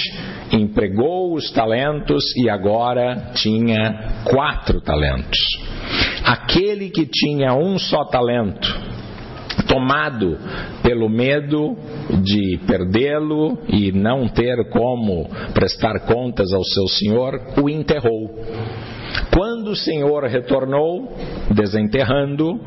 empregou 0.53 1.35
os 1.35 1.51
talentos 1.51 2.25
e 2.37 2.49
agora 2.49 3.33
tinha 3.35 4.23
quatro 4.25 4.81
talentos. 4.81 5.39
Aquele 6.25 6.91
que 6.91 7.07
tinha 7.07 7.55
um 7.55 7.77
só 7.79 8.05
talento, 8.05 8.69
tomado 9.69 10.39
pelo 10.83 11.09
medo 11.09 11.77
de 12.23 12.59
perdê-lo 12.67 13.59
e 13.69 13.93
não 13.93 14.29
ter 14.29 14.69
como 14.71 15.29
prestar 15.55 16.01
contas 16.01 16.53
ao 16.53 16.65
seu 16.65 16.87
senhor, 16.89 17.41
o 17.61 17.69
enterrou. 17.69 18.31
Quando 19.35 19.71
o 19.71 19.77
Senhor 19.77 20.25
retornou, 20.25 21.17
desenterrando, 21.51 22.61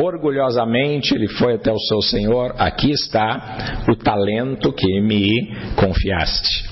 orgulhosamente 0.00 1.14
ele 1.14 1.28
foi 1.28 1.54
até 1.54 1.72
o 1.72 1.78
seu 1.78 2.00
Senhor: 2.02 2.54
Aqui 2.58 2.90
está 2.90 3.84
o 3.88 3.96
talento 3.96 4.72
que 4.72 5.00
me 5.00 5.54
confiaste. 5.76 6.68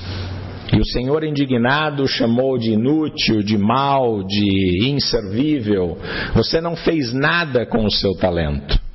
E 0.73 0.81
o 0.81 0.85
Senhor, 0.85 1.23
indignado, 1.23 2.09
chamou 2.09 2.59
de 2.59 2.73
inútil, 2.73 3.43
de 3.43 3.57
mal, 3.57 4.25
de 4.25 4.89
inservível. 4.89 5.97
Você 6.35 6.61
não 6.61 6.75
fez 6.75 7.13
nada 7.13 7.65
com 7.67 7.85
o 7.85 7.91
seu 7.91 8.15
talento. 8.15 8.86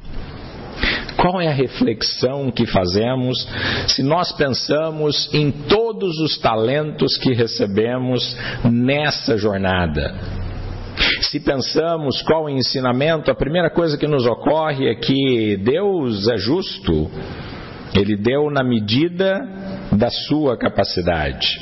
Qual 1.21 1.39
é 1.39 1.47
a 1.47 1.53
reflexão 1.53 2.49
que 2.49 2.65
fazemos 2.65 3.47
se 3.87 4.01
nós 4.01 4.31
pensamos 4.31 5.29
em 5.31 5.51
todos 5.51 6.17
os 6.17 6.39
talentos 6.39 7.15
que 7.17 7.31
recebemos 7.31 8.35
nessa 8.63 9.37
jornada? 9.37 10.15
Se 11.21 11.39
pensamos 11.39 12.23
qual 12.23 12.45
o 12.45 12.49
ensinamento, 12.49 13.29
a 13.29 13.35
primeira 13.35 13.69
coisa 13.69 13.99
que 13.99 14.07
nos 14.07 14.25
ocorre 14.25 14.89
é 14.89 14.95
que 14.95 15.57
Deus 15.57 16.27
é 16.27 16.37
justo, 16.37 17.11
Ele 17.93 18.15
deu 18.15 18.49
na 18.49 18.63
medida 18.63 19.39
da 19.91 20.09
sua 20.09 20.57
capacidade. 20.57 21.59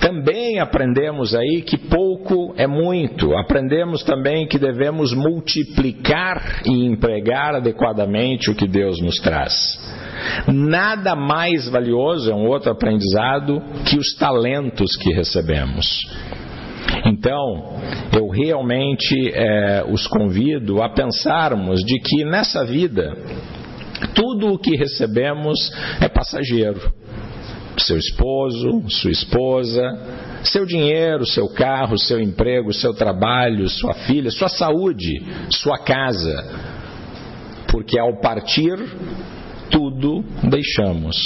Também 0.00 0.58
aprendemos 0.58 1.34
aí 1.34 1.62
que 1.62 1.76
pouco 1.76 2.54
é 2.56 2.66
muito. 2.66 3.36
Aprendemos 3.36 4.02
também 4.02 4.46
que 4.46 4.58
devemos 4.58 5.14
multiplicar 5.14 6.62
e 6.66 6.84
empregar 6.86 7.54
adequadamente 7.54 8.50
o 8.50 8.54
que 8.54 8.66
Deus 8.66 9.00
nos 9.00 9.18
traz. 9.18 9.54
Nada 10.46 11.14
mais 11.14 11.68
valioso, 11.68 12.30
é 12.30 12.34
um 12.34 12.46
outro 12.46 12.70
aprendizado, 12.70 13.62
que 13.84 13.96
os 13.96 14.14
talentos 14.14 14.96
que 14.96 15.12
recebemos. 15.12 15.86
Então, 17.04 17.80
eu 18.12 18.28
realmente 18.28 19.32
é, 19.34 19.84
os 19.88 20.06
convido 20.06 20.82
a 20.82 20.88
pensarmos 20.88 21.80
de 21.84 21.98
que 21.98 22.24
nessa 22.24 22.64
vida, 22.64 23.16
tudo 24.14 24.52
o 24.52 24.58
que 24.58 24.76
recebemos 24.76 25.72
é 26.00 26.08
passageiro 26.08 26.92
seu 27.82 27.96
esposo, 27.96 28.82
sua 28.88 29.10
esposa, 29.10 29.82
seu 30.44 30.64
dinheiro, 30.64 31.26
seu 31.26 31.48
carro, 31.48 31.98
seu 31.98 32.20
emprego, 32.20 32.72
seu 32.72 32.94
trabalho, 32.94 33.68
sua 33.68 33.94
filha, 33.94 34.30
sua 34.30 34.48
saúde, 34.48 35.22
sua 35.50 35.78
casa. 35.78 36.34
Porque 37.70 37.98
ao 37.98 38.20
partir, 38.20 38.78
tudo 39.70 40.24
deixamos. 40.42 41.16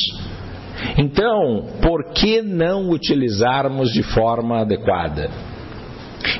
Então, 0.96 1.66
por 1.82 2.12
que 2.12 2.40
não 2.42 2.90
utilizarmos 2.90 3.92
de 3.92 4.02
forma 4.02 4.60
adequada? 4.60 5.30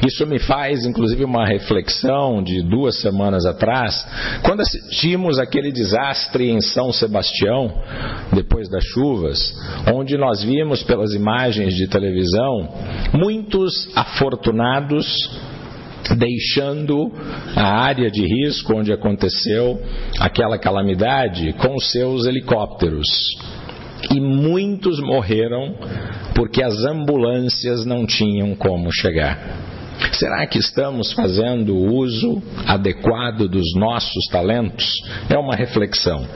Isso 0.06 0.26
me 0.26 0.38
faz, 0.38 0.84
inclusive, 0.84 1.24
uma 1.24 1.46
reflexão 1.46 2.42
de 2.42 2.62
duas 2.62 3.00
semanas 3.00 3.46
atrás, 3.46 4.06
quando 4.42 4.60
assistimos 4.60 5.38
aquele 5.38 5.72
desastre 5.72 6.50
em 6.50 6.60
São 6.60 6.92
Sebastião, 6.92 7.72
depois 8.32 8.68
das 8.68 8.84
chuvas, 8.84 9.54
onde 9.92 10.16
nós 10.16 10.42
vimos 10.42 10.82
pelas 10.82 11.14
imagens 11.14 11.74
de 11.74 11.86
televisão 11.86 12.68
muitos 13.12 13.88
afortunados 13.94 15.06
deixando 16.16 17.12
a 17.54 17.82
área 17.82 18.10
de 18.10 18.22
risco 18.26 18.74
onde 18.74 18.92
aconteceu 18.92 19.80
aquela 20.18 20.58
calamidade 20.58 21.52
com 21.54 21.78
seus 21.78 22.26
helicópteros. 22.26 23.06
E 24.10 24.18
muitos 24.18 24.98
morreram 24.98 25.74
porque 26.34 26.62
as 26.62 26.84
ambulâncias 26.84 27.84
não 27.84 28.06
tinham 28.06 28.54
como 28.54 28.90
chegar. 28.90 29.69
Será 30.12 30.46
que 30.46 30.58
estamos 30.58 31.12
fazendo 31.12 31.74
o 31.74 31.94
uso 31.94 32.42
adequado 32.66 33.48
dos 33.48 33.74
nossos 33.74 34.26
talentos? 34.30 34.86
É 35.28 35.38
uma 35.38 35.54
reflexão, 35.54 36.26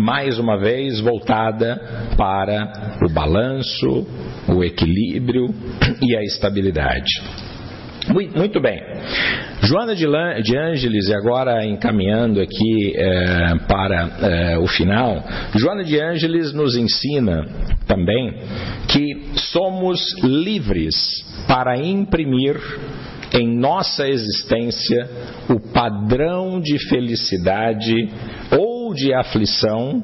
mais 0.00 0.38
uma 0.38 0.58
vez 0.58 1.00
voltada 1.00 1.76
para 2.16 2.98
o 3.04 3.12
balanço, 3.12 4.06
o 4.48 4.62
equilíbrio 4.64 5.48
e 6.00 6.16
a 6.16 6.22
estabilidade. 6.22 7.22
Muito 8.08 8.60
bem. 8.60 8.80
Joana 9.62 9.94
de 9.94 10.56
Ângeles, 10.56 11.08
e 11.08 11.14
agora 11.14 11.64
encaminhando 11.64 12.40
aqui 12.40 12.94
é, 12.96 13.54
para 13.68 14.10
é, 14.20 14.58
o 14.58 14.66
final, 14.66 15.24
Joana 15.54 15.84
de 15.84 16.00
Ângeles 16.00 16.52
nos 16.52 16.76
ensina 16.76 17.46
também 17.86 18.34
que 18.88 19.28
somos 19.52 20.00
livres 20.22 20.94
para 21.46 21.78
imprimir 21.78 22.56
em 23.32 23.48
nossa 23.48 24.08
existência 24.08 25.08
o 25.48 25.58
padrão 25.72 26.60
de 26.60 26.78
felicidade 26.88 28.08
ou 28.58 28.92
de 28.94 29.12
aflição 29.14 30.02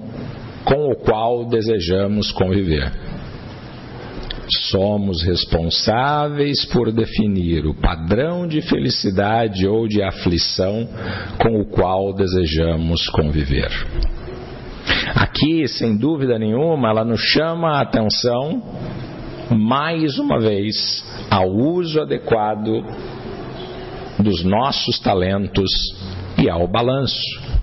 com 0.64 0.90
o 0.90 0.96
qual 0.96 1.46
desejamos 1.46 2.32
conviver. 2.32 2.90
Somos 4.70 5.22
responsáveis 5.22 6.64
por 6.66 6.90
definir 6.90 7.66
o 7.66 7.74
padrão 7.74 8.46
de 8.46 8.62
felicidade 8.62 9.66
ou 9.66 9.86
de 9.86 10.02
aflição 10.02 10.88
com 11.38 11.60
o 11.60 11.66
qual 11.66 12.14
desejamos 12.14 13.08
conviver. 13.10 13.70
Aqui, 15.14 15.68
sem 15.68 15.96
dúvida 15.96 16.38
nenhuma, 16.38 16.88
ela 16.90 17.04
nos 17.04 17.20
chama 17.20 17.76
a 17.76 17.82
atenção, 17.82 18.62
mais 19.50 20.18
uma 20.18 20.38
vez, 20.38 21.04
ao 21.30 21.50
uso 21.50 22.00
adequado 22.00 22.84
dos 24.18 24.44
nossos 24.44 24.98
talentos 24.98 25.70
e 26.37 26.48
ao 26.48 26.66
balanço. 26.66 27.59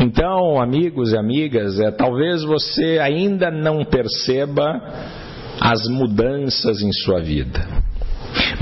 Então, 0.00 0.60
amigos 0.60 1.12
e 1.12 1.16
amigas, 1.16 1.80
é, 1.80 1.90
talvez 1.90 2.44
você 2.44 2.98
ainda 3.00 3.50
não 3.50 3.84
perceba 3.84 4.80
as 5.60 5.88
mudanças 5.88 6.80
em 6.80 6.92
sua 6.92 7.20
vida, 7.20 7.66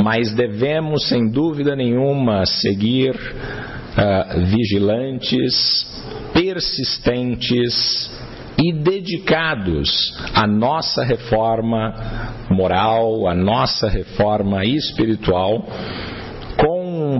mas 0.02 0.34
devemos, 0.34 1.08
sem 1.08 1.30
dúvida 1.30 1.76
nenhuma, 1.76 2.46
seguir 2.46 3.14
uh, 3.14 4.46
vigilantes, 4.46 5.86
persistentes 6.32 8.10
e 8.58 8.72
dedicados 8.72 9.90
à 10.34 10.46
nossa 10.46 11.04
reforma 11.04 11.94
moral, 12.50 13.28
à 13.28 13.34
nossa 13.34 13.90
reforma 13.90 14.64
espiritual 14.64 15.66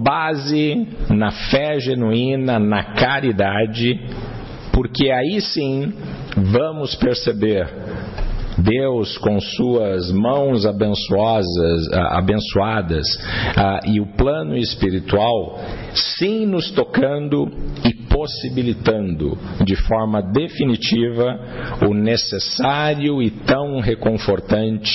base 0.07 0.87
na 1.11 1.33
fé 1.51 1.81
genuína, 1.81 2.61
na 2.61 2.95
caridade, 2.95 4.01
porque 4.73 5.11
aí 5.11 5.41
sim 5.41 5.93
vamos 6.37 6.95
perceber 6.95 7.67
Deus 8.59 9.19
com 9.19 9.39
suas 9.41 10.11
mãos 10.13 10.65
abençoadas, 10.65 11.93
abençoadas 12.11 13.07
e 13.87 14.01
o 14.01 14.07
plano 14.17 14.57
espiritual, 14.57 15.59
sim 15.93 16.47
nos 16.47 16.71
tocando 16.71 17.51
e 17.85 17.93
possibilitando 18.09 19.37
de 19.63 19.77
forma 19.77 20.23
definitiva 20.23 21.39
o 21.87 21.93
necessário 21.93 23.23
e 23.23 23.31
tão 23.31 23.81
reconfortante 23.81 24.95